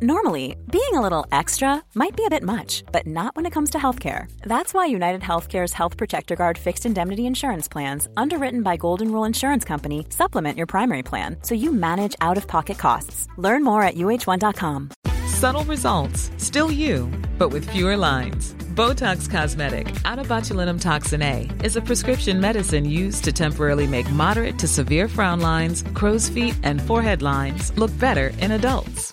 [0.00, 3.70] Normally, being a little extra might be a bit much, but not when it comes
[3.70, 4.30] to healthcare.
[4.42, 9.24] That's why United Healthcare's Health Protector Guard fixed indemnity insurance plans, underwritten by Golden Rule
[9.24, 13.26] Insurance Company, supplement your primary plan so you manage out of pocket costs.
[13.38, 14.90] Learn more at uh1.com.
[15.26, 18.54] Subtle results, still you, but with fewer lines.
[18.76, 24.08] Botox Cosmetic, out of botulinum toxin A, is a prescription medicine used to temporarily make
[24.12, 29.12] moderate to severe frown lines, crow's feet, and forehead lines look better in adults.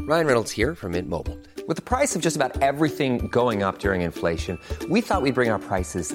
[0.00, 1.38] Ryan Reynolds here from Mint Mobile.
[1.66, 4.58] With the price of just about everything going up during inflation,
[4.90, 6.14] we thought we'd bring our prices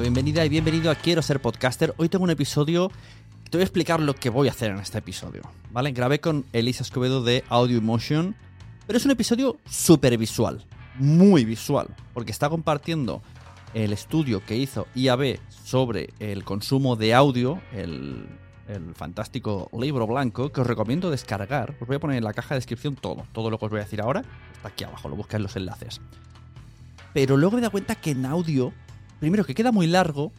[0.00, 1.94] Bienvenida y bienvenido a Quiero ser podcaster.
[1.96, 2.90] Hoy tengo un episodio.
[3.50, 5.40] Te voy a explicar lo que voy a hacer en este episodio.
[5.70, 5.92] ¿Vale?
[5.92, 8.36] Grabé con Elisa Escobedo de Audio Emotion.
[8.86, 10.64] Pero es un episodio súper visual.
[10.98, 11.88] Muy visual.
[12.12, 13.22] Porque está compartiendo
[13.72, 18.28] el estudio que hizo IAB sobre el consumo de audio, el,
[18.68, 21.74] el fantástico libro blanco, que os recomiendo descargar.
[21.80, 23.24] Os voy a poner en la caja de descripción todo.
[23.32, 25.08] Todo lo que os voy a decir ahora está aquí abajo.
[25.08, 26.00] Lo buscáis en los enlaces.
[27.14, 28.74] Pero luego me da cuenta que en audio
[29.20, 30.32] primero que queda muy largo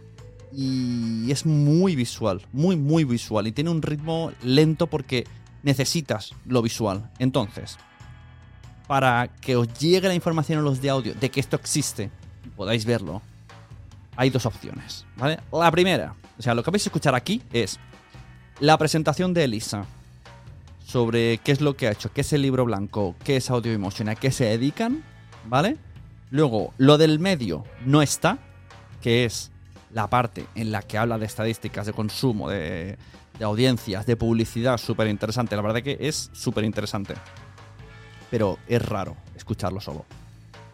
[0.51, 5.25] y es muy visual, muy muy visual y tiene un ritmo lento porque
[5.63, 7.09] necesitas lo visual.
[7.19, 7.77] Entonces,
[8.87, 12.09] para que os llegue la información a los de audio de que esto existe
[12.45, 13.21] y podáis verlo,
[14.15, 15.39] hay dos opciones, ¿vale?
[15.51, 17.79] La primera, o sea, lo que vais a escuchar aquí es
[18.59, 19.85] la presentación de Elisa
[20.85, 23.73] sobre qué es lo que ha hecho, qué es el libro blanco, qué es Audio
[23.73, 25.03] Emotion, a qué se dedican,
[25.45, 25.77] ¿vale?
[26.31, 28.39] Luego, lo del medio no está,
[29.01, 29.51] que es
[29.91, 32.97] la parte en la que habla de estadísticas de consumo, de,
[33.41, 35.55] audiencias, de publicidad, súper interesante.
[35.55, 37.13] La verdad que es súper interesante.
[38.29, 40.05] Pero es raro escucharlo solo.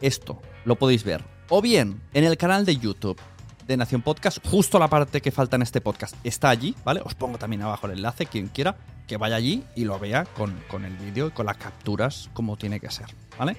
[0.02, 3.20] Esto lo podéis ver o bien en el canal de YouTube
[3.68, 7.02] de Nación Podcast, justo la parte que falta en este podcast está allí, ¿vale?
[7.04, 8.76] Os pongo también abajo el enlace, quien quiera
[9.08, 12.58] que vaya allí y lo vea con, con el vídeo y con las capturas como
[12.58, 13.56] tiene que ser, ¿vale?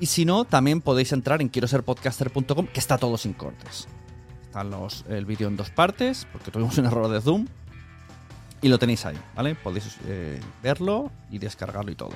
[0.00, 3.86] Y si no, también podéis entrar en quiero ser podcaster.com, que está todo sin cortes.
[4.42, 7.46] Están los, el vídeo en dos partes, porque tuvimos un error de Zoom.
[8.62, 9.54] Y lo tenéis ahí, ¿vale?
[9.54, 12.12] Podéis eh, verlo y descargarlo y todo.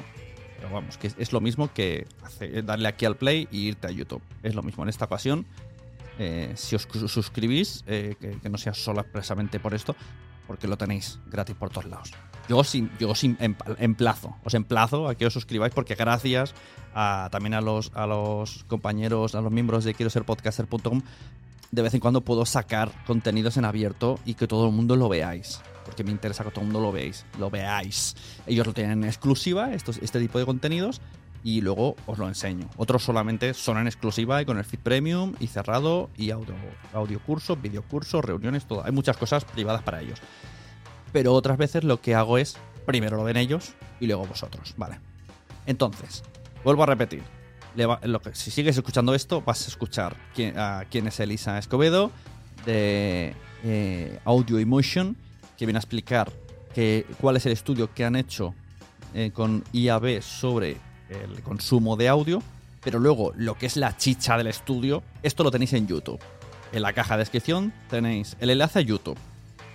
[0.57, 2.07] Pero vamos, que es, lo mismo que
[2.65, 4.23] darle aquí al play y irte a YouTube.
[4.43, 4.83] Es lo mismo.
[4.83, 5.47] En esta ocasión
[6.19, 9.97] eh, si os suscribís, eh, que, no sea solo expresamente por esto,
[10.47, 12.13] porque lo tenéis gratis por todos lados.
[12.49, 16.55] Yo os, yo os emplazo, os emplazo a que os suscribáis porque gracias
[16.95, 21.03] a, también a los, a los compañeros, a los miembros de quiero ser podcaster.com,
[21.71, 25.09] de vez en cuando puedo sacar contenidos en abierto y que todo el mundo lo
[25.09, 25.61] veáis.
[25.85, 28.15] Porque me interesa que todo el mundo lo veáis, lo veáis.
[28.47, 31.01] Ellos lo tienen en exclusiva, estos, este tipo de contenidos,
[31.43, 32.69] y luego os lo enseño.
[32.77, 36.55] Otros solamente son en exclusiva y con el feed premium y cerrado y audio,
[36.95, 38.85] audio cursos, video cursos, reuniones, todo.
[38.85, 40.21] Hay muchas cosas privadas para ellos.
[41.15, 42.57] Pero otras veces lo que hago es,
[42.87, 44.99] primero lo ven ellos y luego vosotros, ¿vale?
[45.65, 46.25] Entonces,
[46.65, 47.23] vuelvo a repetir.
[48.33, 52.11] si sigues escuchando esto, vas a escuchar quién, a quién es Elisa Escobedo
[52.67, 53.33] de
[53.63, 55.17] eh, Audio Emotion,
[55.57, 56.33] que viene a explicar
[56.75, 58.53] que, cuál es el estudio que han hecho
[59.15, 60.79] eh, con IAB sobre
[61.11, 62.43] el consumo de audio,
[62.83, 66.19] pero luego lo que es la chicha del estudio, esto lo tenéis en YouTube.
[66.73, 69.17] En la caja de descripción tenéis el enlace a YouTube,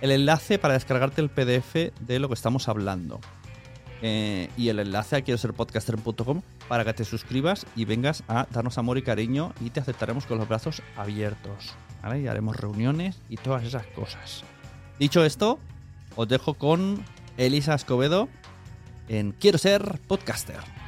[0.00, 3.20] el enlace para descargarte el PDF de lo que estamos hablando.
[4.02, 8.46] Eh, y el enlace a quiero ser podcaster.com para que te suscribas y vengas a
[8.50, 11.74] darnos amor y cariño y te aceptaremos con los brazos abiertos.
[12.02, 14.42] Y haremos reuniones y todas esas cosas.
[14.98, 15.58] Dicho esto,
[16.16, 17.04] os dejo con
[17.36, 18.28] Elisa Escobedo
[19.08, 20.79] en Quiero ser podcaster.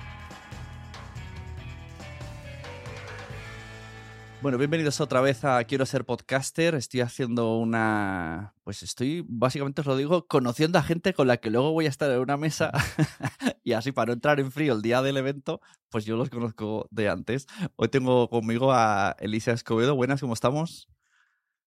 [4.42, 6.74] Bueno, bienvenidos otra vez a Quiero ser podcaster.
[6.74, 8.54] Estoy haciendo una.
[8.64, 11.88] Pues estoy, básicamente os lo digo, conociendo a gente con la que luego voy a
[11.88, 12.72] estar en una mesa.
[13.62, 15.60] y así, para no entrar en frío el día del evento,
[15.90, 17.46] pues yo los conozco de antes.
[17.76, 19.94] Hoy tengo conmigo a Elisa Escobedo.
[19.94, 20.88] Buenas, ¿cómo estamos?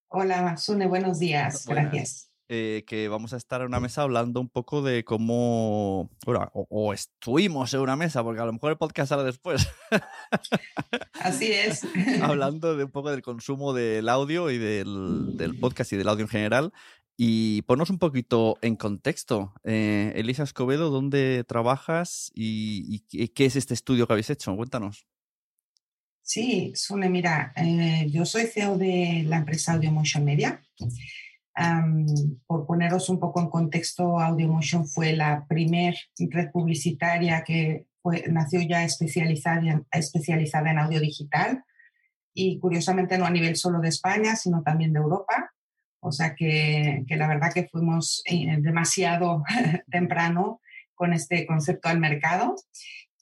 [0.09, 1.65] Hola, Sune, buenos días.
[1.65, 2.29] Gracias.
[2.47, 6.93] Eh, que vamos a estar en una mesa hablando un poco de cómo, bueno, o,
[6.93, 9.67] estuvimos en una mesa, porque a lo mejor el podcast sale después.
[11.13, 11.81] Así es.
[12.21, 16.29] hablando de un poco del consumo del audio y del, podcast y del audio en
[16.29, 16.73] general.
[17.17, 19.53] Y ponos un poquito en contexto.
[19.63, 22.99] Eh, Elisa Escobedo, ¿dónde trabajas y,
[23.29, 24.55] qué es este estudio que habéis hecho?
[24.55, 25.07] Cuéntanos.
[26.21, 30.61] Sí, Sune, mira, eh, yo soy CEO de la empresa Audio Motion Media
[32.47, 37.87] por poneros un poco en contexto, AudioMotion fue la primer red publicitaria que
[38.29, 41.63] nació ya especializada especializada en audio digital
[42.33, 45.51] y curiosamente no a nivel solo de España, sino también de Europa.
[46.01, 49.43] O sea que, que la verdad que fuimos eh, demasiado
[49.89, 50.59] temprano
[50.93, 52.55] con este concepto al mercado.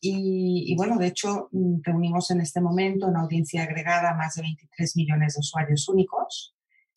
[0.01, 4.41] Y, y, bueno, de hecho, mm, reunimos en este momento una audiencia agregada más de
[4.41, 6.53] 23 millones de usuarios únicos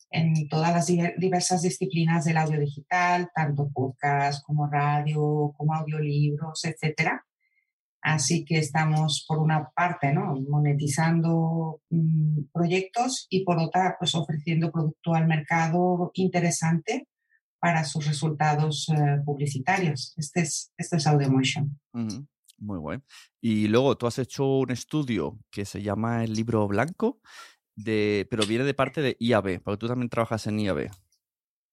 [0.09, 0.87] en todas las
[1.17, 7.25] diversas disciplinas del audio digital, tanto podcast como radio, como audiolibros, etcétera.
[8.01, 10.35] Así que estamos, por una parte, ¿no?
[10.49, 17.07] monetizando mm, proyectos y por otra, pues ofreciendo producto al mercado interesante
[17.59, 20.13] para sus resultados eh, publicitarios.
[20.15, 21.79] Este es, este es AudioMotion.
[22.59, 23.03] Muy bueno.
[23.41, 27.19] Y luego tú has hecho un estudio que se llama el libro blanco
[27.83, 30.89] pero viene de parte de IAB, porque tú también trabajas en IAB.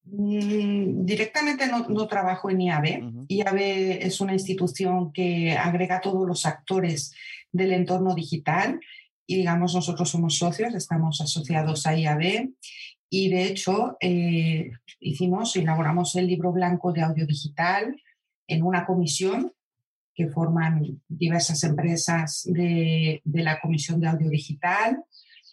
[0.07, 3.27] Mm, directamente no, trabajo en IAB.
[3.29, 3.59] IAB
[4.03, 7.15] es una institución que agrega a todos los actores
[7.51, 8.81] del entorno digital
[9.27, 12.51] y digamos nosotros somos socios, estamos asociados a IAB
[13.09, 17.97] y de hecho eh, hicimos, elaboramos el libro blanco de audio digital
[18.47, 19.53] en una comisión
[20.15, 25.03] que forman diversas empresas de, de la Comisión de Audio Digital,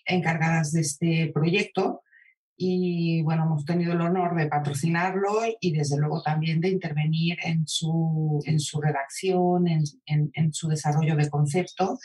[0.06, 2.02] encargadas de este proyecto
[2.64, 7.68] y bueno, hemos tenido el honor de patrocinarlo y desde luego también de intervenir en
[7.68, 11.98] su, en su redacción, en, en, su desarrollo de concepto.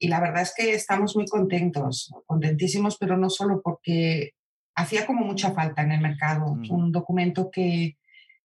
[0.00, 4.32] Y la verdad es que estamos muy contentos, contentísimos, pero no solo porque
[4.74, 6.72] hacía como mucha falta en el mercado mm.
[6.72, 7.96] un documento que,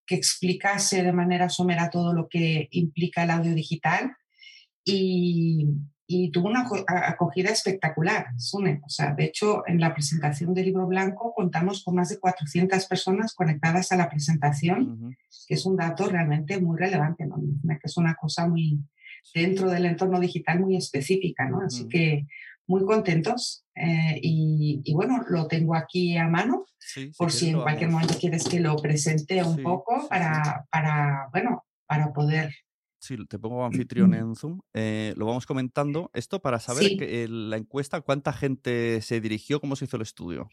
[0.06, 4.16] que explicase de manera somera todo lo que implica el audio digital
[4.86, 5.66] y,
[6.08, 8.82] y tuvo una acogida espectacular, Sune.
[8.86, 12.86] O sea, de hecho, en la presentación del libro blanco contamos con más de 400
[12.86, 15.16] personas conectadas a la presentación,
[15.48, 17.36] que es un dato realmente muy relevante, ¿no?
[17.68, 18.80] Que es una cosa muy
[19.34, 21.60] dentro del entorno digital muy específica, ¿no?
[21.62, 22.26] Así que
[22.68, 26.66] muy contentos eh, y, bueno, lo tengo aquí a mano
[27.18, 32.14] por si en cualquier momento quieres que lo presente un poco para, para, bueno, para
[32.14, 32.54] poder
[33.00, 34.62] Sí, te pongo anfitrión en Zoom.
[34.74, 36.10] Eh, lo vamos comentando.
[36.14, 40.50] Esto para saber que, la encuesta, cuánta gente se dirigió, cómo se hizo el estudio.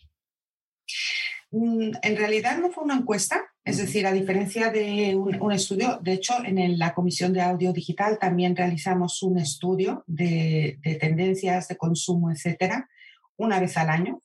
[1.50, 6.14] Mm, en realidad no fue una encuesta, es decir, a diferencia de un, estudio, de
[6.14, 12.30] hecho, en la Comisión de Audio Digital también realizamos un estudio de, tendencias de consumo,
[12.30, 12.88] etcétera,
[13.36, 14.20] una vez al año.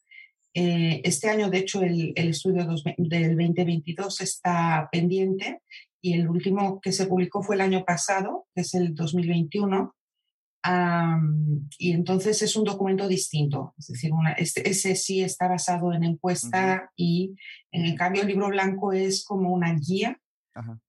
[0.56, 2.66] Eh, este año, de hecho, el, estudio
[2.98, 5.62] del 2022 está pendiente
[6.01, 9.96] y el último que se publicó fue el año pasado, que es el 2021.
[11.77, 16.91] y entonces es un documento distinto, es decir, este, ese sí está basado en encuesta
[16.96, 17.36] y
[17.72, 20.20] en cambio el libro blanco es como una guía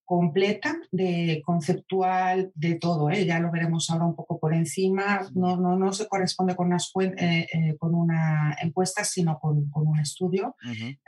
[0.05, 3.11] completa de conceptual de todo.
[3.11, 3.25] ¿eh?
[3.25, 5.21] Ya lo veremos ahora un poco por encima.
[5.35, 10.00] No, no, no se corresponde con, eh, eh, con una encuesta, sino con, con un
[10.00, 10.57] estudio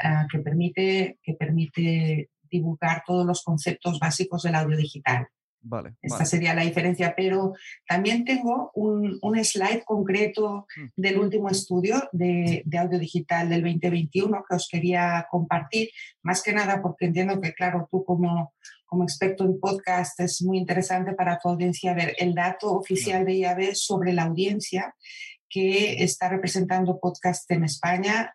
[0.03, 5.27] ah, que, permite, que permite divulgar todos los conceptos básicos del audio digital.
[5.65, 7.53] Vale, Esta sería la diferencia, pero
[7.87, 10.87] también tengo un, un slide concreto mm.
[10.97, 15.91] del último estudio de, de, audio digital del 2021 que os quería compartir,
[16.23, 18.55] más que nada porque entiendo que, claro, tú como,
[18.87, 23.35] como experto en podcast es muy interesante para tu audiencia ver el dato oficial de
[23.35, 24.97] IAB sobre la audiencia
[25.53, 28.33] que está representando podcast en España,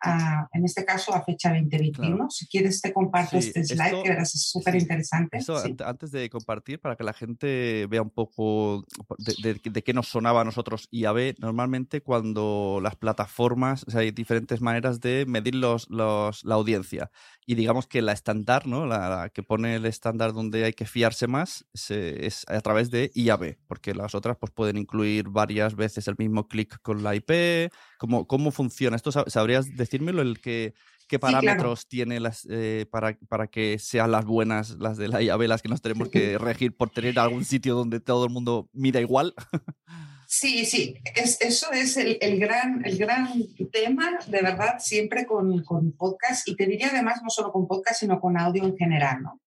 [0.54, 2.30] en este caso a fecha 2021.
[2.30, 5.40] Si quieres te comparto este slide, que verás es súper interesante.
[5.84, 8.86] Antes de compartir, para que la gente vea un poco
[9.18, 15.26] de, qué nos sonaba a nosotros IAB, normalmente cuando las plataformas, hay diferentes maneras de
[15.28, 17.10] medir los, los, la audiencia.
[17.48, 18.86] Y digamos que la estándar, ¿no?
[18.86, 23.58] La, que pone el estándar donde hay que fiarse más, es a través de IAB,
[23.68, 27.72] porque las otras pues, pueden incluir varias veces el mismo clic con la IP.
[27.98, 28.96] ¿Cómo, cómo funciona?
[28.96, 30.22] ¿Esto sabrías decírmelo?
[30.22, 30.74] El que,
[31.08, 35.44] ¿Qué parámetros tiene las, eh, para, para que sean las buenas, las de la IAB,
[35.44, 39.00] las que nos tenemos que regir por tener algún sitio donde todo el mundo mira
[39.00, 39.34] igual?
[40.30, 43.30] Sí, sí, es, eso es el, el, gran, el gran
[43.72, 48.02] tema, de verdad, siempre con, con, podcast y te diría además no solo con podcast,
[48.02, 49.40] sino con audio en general, ¿no?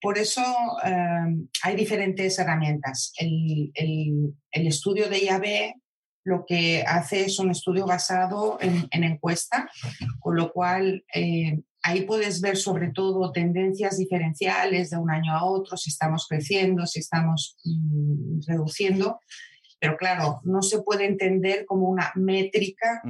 [0.00, 0.42] Por eso
[0.86, 3.12] eh, hay diferentes herramientas.
[3.18, 5.74] El, el, el, estudio de IAB
[6.26, 9.70] lo que hace es un estudio basado en, en encuesta,
[10.18, 15.44] con lo cual eh, ahí puedes ver sobre todo tendencias diferenciales de un año a
[15.44, 19.20] otro, si estamos creciendo, si estamos mm, reduciendo.
[19.78, 23.02] Pero claro, no se puede entender como una métrica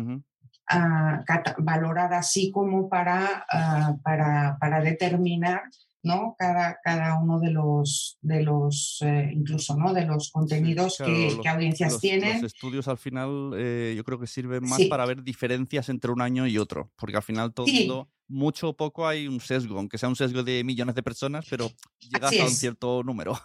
[0.68, 1.24] ah,
[1.56, 5.62] valorada así como para, ah, para, para, determinar
[6.06, 6.36] ¿no?
[6.38, 9.92] Cada, cada uno de los, de los eh, incluso ¿no?
[9.92, 12.40] de los contenidos que, audiencias tienen.
[12.40, 16.22] Los estudios al final eh, yo creo que sirven más para ver diferencias entre un
[16.22, 20.08] año y otro, porque al final todo mucho o poco hay un sesgo, aunque sea
[20.08, 23.38] un sesgo de millones de personas, pero llegas a un cierto número.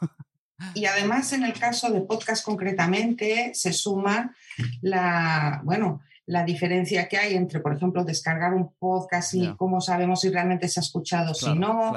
[0.75, 4.36] Y además, en el caso de podcast concretamente, se suma
[4.82, 10.22] la, bueno, la diferencia que hay entre, por ejemplo, descargar un podcast y cómo sabemos
[10.22, 11.94] si realmente se ha escuchado, o si no.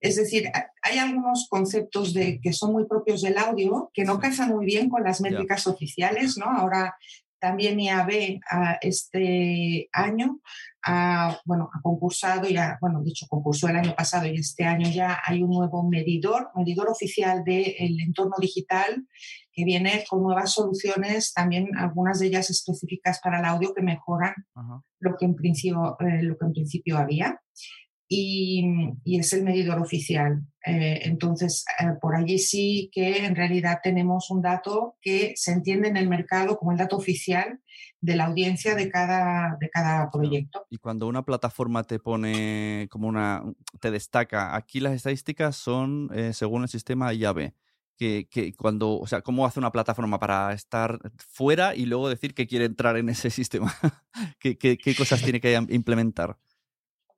[0.00, 0.50] Es decir,
[0.82, 4.88] hay algunos conceptos de, que son muy propios del audio que no casan muy bien
[4.88, 6.46] con las métricas oficiales, ¿no?
[6.46, 6.96] Ahora
[7.44, 10.40] también IAB a este año
[10.82, 15.20] ha, bueno, ha concursado, ya, bueno, dicho, concursó el año pasado y este año ya
[15.22, 19.06] hay un nuevo medidor, medidor oficial del entorno digital
[19.52, 24.32] que viene con nuevas soluciones, también algunas de ellas específicas para el audio que mejoran
[24.98, 27.38] lo que, en principio, eh, lo que en principio había
[28.08, 28.64] y,
[29.04, 30.40] es el medidor oficial.
[30.66, 35.88] Eh, entonces, eh, por allí sí que en realidad tenemos un dato que se entiende
[35.88, 37.60] en el mercado como el dato oficial
[38.00, 40.66] de la audiencia de cada, de cada proyecto.
[40.70, 43.42] Y cuando una plataforma te pone como una,
[43.80, 47.52] te destaca, aquí las estadísticas son eh, según el sistema IAB.
[47.96, 52.34] Que, que, cuando, o sea, ¿cómo hace una plataforma para estar fuera y luego decir
[52.34, 53.72] que quiere entrar en ese sistema?
[54.40, 56.36] ¿Qué, qué, qué cosas tiene que implementar?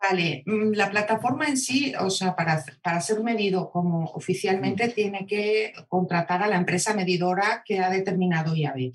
[0.09, 5.27] Vale, mm, la plataforma en sí, o sea, para, para ser medido como oficialmente, tiene
[5.27, 8.93] que contratar a la empresa medidora que ha determinado IAB.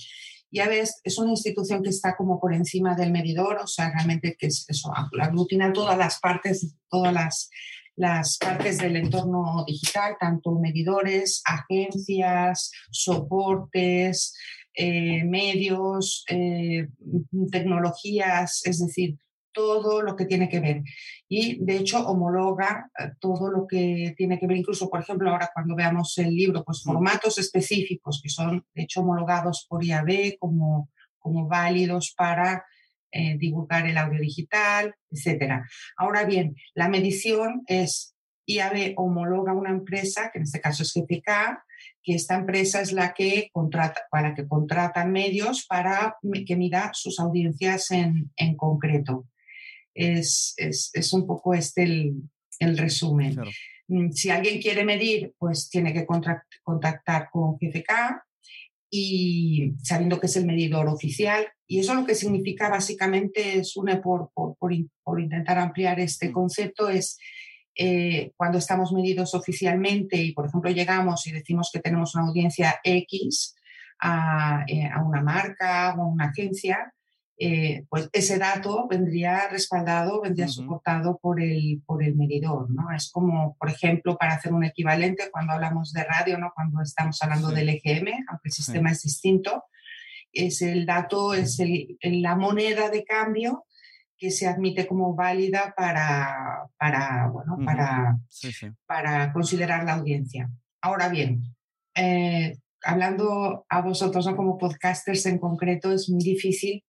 [0.52, 4.36] IAB es, es una institución que está como por encima del medidor, o sea, realmente
[4.38, 7.50] que es eso, aglutina todas las partes, todas las,
[7.96, 14.34] las partes del entorno digital, tanto medidores, agencias, soportes,
[14.74, 16.88] eh, medios, eh,
[17.52, 19.18] tecnologías, es decir,
[19.52, 20.84] todo lo que tiene que ver.
[21.28, 25.50] Y de hecho homologa eh, todo lo que tiene que ver, incluso por ejemplo ahora
[25.54, 26.90] cuando veamos el libro, pues mm.
[26.90, 30.90] formatos específicos que son de hecho homologados por IAB como,
[31.20, 32.66] como válidos para
[33.12, 35.64] eh, divulgar el audio digital, etc.
[35.98, 38.16] Ahora bien, la medición es
[38.46, 41.62] IAB homologa una empresa, que en este caso es GPK,
[42.04, 47.20] que esta empresa es la que contrata, para que contrata medios para que mida sus
[47.20, 49.28] audiencias en, en concreto
[49.94, 52.14] es, es, un poco este
[52.60, 53.38] el, resumen.
[53.88, 58.24] Mm, si alguien quiere medir, pues tiene que contactar con GFK
[58.90, 61.48] y sabiendo que es el medidor oficial.
[61.66, 66.34] Y eso lo que significa básicamente es una, por, por, por, intentar ampliar este mm.
[66.34, 67.18] concepto, es
[67.76, 72.80] eh, cuando estamos medidos oficialmente y, por ejemplo, llegamos y decimos que tenemos una audiencia
[72.84, 73.56] X
[74.02, 76.94] a, eh, a una marca o a una agencia,
[77.44, 82.92] eh, pues ese dato vendría respaldado, vendría soportado por el, por el medidor, ¿no?
[82.96, 86.52] Es como, por ejemplo, para hacer un equivalente, cuando hablamos de radio, ¿no?
[86.54, 89.64] Cuando estamos hablando del EGM, aunque el sistema es distinto,
[90.32, 93.66] es el dato, es el, la moneda de cambio
[94.20, 98.20] que se admite como válida para, para, bueno, para,
[98.86, 100.48] para considerar la audiencia.
[100.80, 101.42] Ahora bien,
[101.96, 104.36] eh, hablando a vosotros ¿no?
[104.36, 106.84] como podcasters en concreto, es muy difícil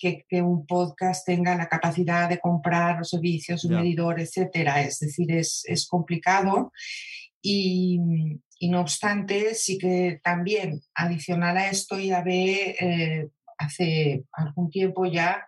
[0.00, 4.82] que, un podcast tenga la capacidad de comprar los servicios, un medidor, etcétera.
[4.82, 6.72] Es decir, es, es complicado.
[7.40, 8.00] Y,
[8.58, 15.06] y, no obstante, sí que también adicional a esto, ya ve eh, hace algún tiempo
[15.06, 15.46] ya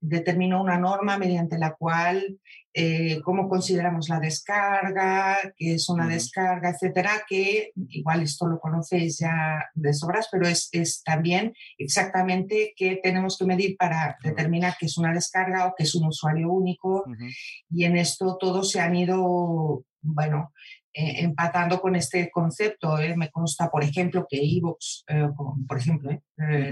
[0.00, 2.38] determinó una norma mediante la cual
[2.80, 9.18] eh, cómo consideramos la descarga, qué es una descarga, etcétera, que igual esto lo conocéis
[9.18, 14.86] ya de sobras, pero es, es también exactamente qué tenemos que medir para determinar qué
[14.86, 17.04] es una descarga o qué es un usuario único.
[17.68, 20.52] Y en esto todos se han ido, bueno,
[20.94, 22.96] eh, empatando con este concepto.
[23.00, 23.16] ¿eh?
[23.16, 25.04] Me consta, por ejemplo, que Evox,
[25.66, 26.22] por ejemplo,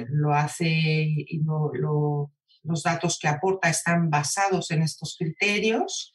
[0.09, 2.31] lo hace y lo
[2.67, 6.13] los datos que aporta están basados en estos criterios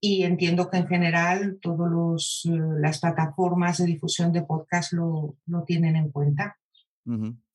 [0.00, 2.50] y entiendo que en general todas eh,
[2.80, 6.58] las plataformas de difusión de podcast lo, lo tienen en cuenta.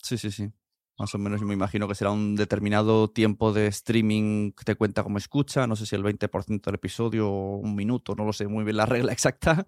[0.01, 0.51] Sí, sí, sí.
[0.99, 5.03] Más o menos me imagino que será un determinado tiempo de streaming que te cuenta
[5.03, 8.47] como escucha, no sé si el 20% del episodio o un minuto, no lo sé
[8.47, 9.67] muy bien la regla exacta.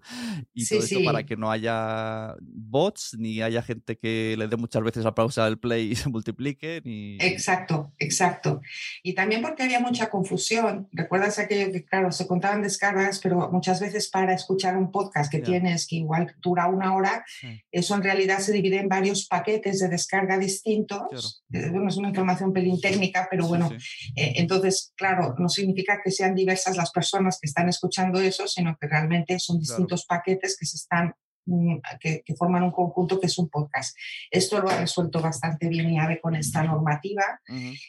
[0.52, 4.82] Y todo eso para que no haya bots, ni haya gente que le dé muchas
[4.82, 6.82] veces la pausa al play y se multiplique.
[6.84, 7.16] Ni...
[7.20, 8.60] Exacto, exacto.
[9.02, 10.88] Y también porque había mucha confusión.
[10.92, 15.40] Recuerdas aquello que, claro, se contaban descargas, pero muchas veces para escuchar un podcast que
[15.40, 17.24] tienes que igual dura una hora,
[17.70, 21.19] eso en realidad se divide en varios paquetes de descarga distintos.
[21.52, 23.70] Eh, bueno, es una información pelín técnica, pero bueno,
[24.16, 28.76] eh, entonces, claro, no significa que sean diversas las personas que están escuchando eso, sino
[28.80, 31.14] que realmente son distintos paquetes que se están
[31.46, 33.96] mm, que, forman un conjunto que es un podcast.
[34.30, 37.40] Esto lo ha resuelto bastante bien IAVE con esta normativa,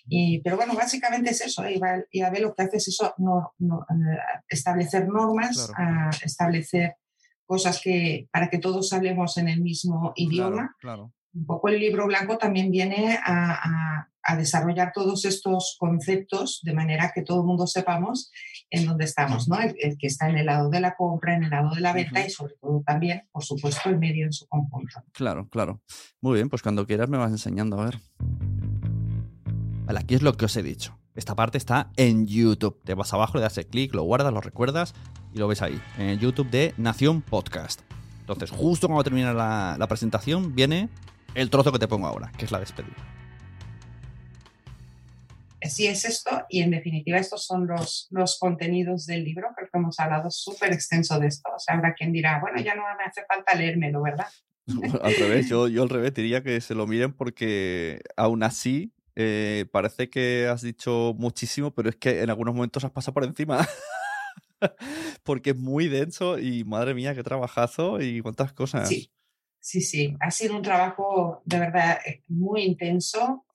[0.07, 4.17] y, pero bueno, básicamente es eso, IAVE lo que hace es eso, no, eh,
[4.49, 5.71] establecer normas,
[6.23, 6.95] establecer
[7.45, 10.75] cosas que para que todos hablemos en el mismo idioma.
[10.79, 17.11] claro un poco el libro blanco también viene a, desarrollar todos estos conceptos de manera
[17.13, 18.31] que todo el mundo sepamos
[18.69, 19.59] en dónde estamos, ¿no?
[19.59, 22.25] El, que está en el lado de la compra, en el lado de la venta
[22.25, 25.03] y sobre todo también, por supuesto, el medio en su conjunto.
[25.11, 25.81] Claro, claro.
[26.21, 27.99] Muy bien, pues cuando quieras me vas enseñando, a ver.
[29.85, 30.97] Vale, aquí es lo que os he dicho.
[31.13, 32.79] Esta parte está en YouTube.
[32.85, 34.93] Te vas abajo, le das el clic, lo guardas, lo recuerdas
[35.33, 37.81] y lo ves ahí, en el YouTube de Nación Podcast.
[38.21, 40.89] Entonces, justo cuando termina la, la presentación, viene
[41.35, 42.95] el trozo que te pongo ahora, que es la despedida.
[45.63, 49.77] Así es esto, y en definitiva estos son los, los contenidos del libro, creo que
[49.77, 53.03] hemos hablado súper extenso de esto, o sea, habrá quien dirá, bueno, ya no me
[53.03, 54.25] hace falta leérmelo, ¿verdad?
[55.03, 59.65] al revés, yo, yo al revés diría que se lo miren porque aún así eh,
[59.71, 63.67] parece que has dicho muchísimo, pero es que en algunos momentos has pasado por encima.
[65.23, 68.87] porque es muy denso y madre mía, qué trabajazo y cuántas cosas.
[68.87, 69.11] Sí.
[69.61, 73.45] Sí, sí, ha sido un trabajo de verdad eh, muy intenso.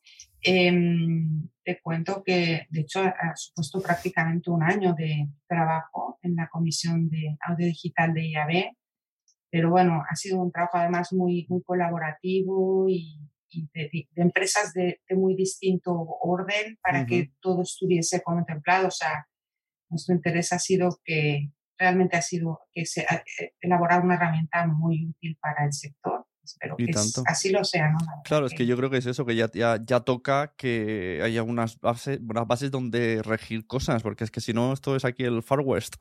[0.41, 6.49] Em, te cuento que, de hecho, ha supuesto prácticamente un año de trabajo en la
[6.49, 8.77] Comisión de Audio Digital de IAB,
[9.51, 13.19] pero bueno, ha sido un trabajo además muy, muy colaborativo y,
[13.75, 18.87] de, empresas de, muy distinto orden para que todo estuviese contemplado.
[18.89, 19.27] O sea,
[19.91, 24.67] nuestro interés ha sido que, realmente ha sido que se ha eh, elaborado una herramienta
[24.67, 26.27] muy útil para el sector.
[26.43, 26.93] Espero que
[27.27, 27.99] así lo sea, ¿no?
[28.25, 31.43] Claro, es que yo creo que es eso, que ya, ya, ya toca que haya
[31.43, 35.25] unas bases, unas bases donde regir cosas, porque es que si no, esto es aquí
[35.25, 35.97] el Far West.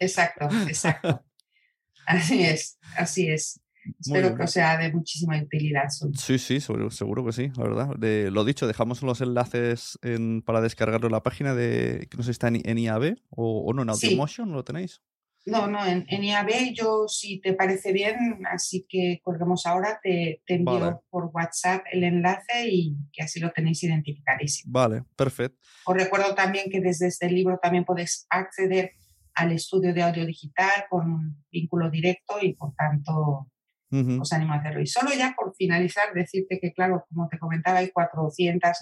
[0.00, 1.22] Exacto, exacto.
[2.06, 3.60] Así es, así es.
[4.00, 5.88] Espero que sea de muchísima utilidad.
[6.14, 7.96] Sí, sí, seguro, que sí, la verdad.
[7.96, 12.22] De, lo dicho, dejamos los enlaces en, para descargarlo en la página de, que no
[12.22, 15.02] sé si está en, IAB o, no, en Automotion, ¿lo tenéis?
[15.46, 18.16] No, no, en, IAB yo, si te parece bien,
[18.52, 23.50] así que colgamos ahora, te, te envío por WhatsApp el enlace y que así lo
[23.50, 24.72] tenéis identificadísimo.
[24.72, 25.58] Vale, perfecto.
[25.86, 28.92] Os recuerdo también que desde este libro también podéis acceder
[29.38, 33.50] al estudio de audio digital con un vínculo directo y por tanto
[33.90, 34.80] os animo a hacerlo.
[34.80, 38.78] Y solo ya por finalizar, decirte que, claro, como te comentaba, hay 400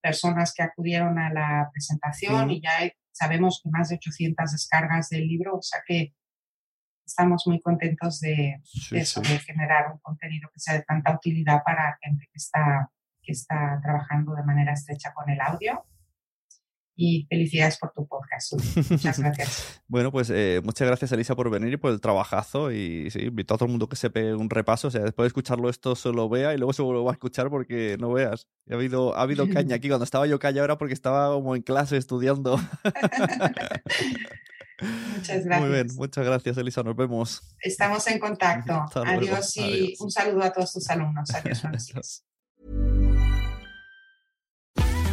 [0.00, 5.26] personas que acudieron a la presentación y ya sabemos que más de 800 descargas del
[5.26, 6.14] libro, o sea que
[7.04, 11.98] estamos muy contentos de, eso, de generar un contenido que sea de tanta utilidad para
[12.02, 12.90] gente que está,
[13.22, 15.84] que está trabajando de manera estrecha con el audio
[16.96, 18.54] y felicidades por tu podcast.
[18.90, 19.82] Muchas gracias.
[19.88, 23.54] bueno, pues eh, muchas gracias Elisa por venir y por el trabajazo y sí, invito
[23.54, 25.94] a todo el mundo que se pegue un repaso, o sea, después de escucharlo esto
[25.94, 28.48] solo vea y luego se lo va a escuchar porque no veas.
[28.70, 31.62] Ha habido, ha habido caña aquí, cuando estaba yo callado era porque estaba como en
[31.62, 32.58] clase estudiando.
[34.80, 35.60] Muchas gracias.
[35.60, 37.42] Muy bien, muchas gracias Elisa, nos vemos.
[37.60, 38.84] Estamos en contacto.
[38.94, 41.30] Adiós y un saludo a todos tus alumnos.
[41.34, 42.26] Adiós, Adiós.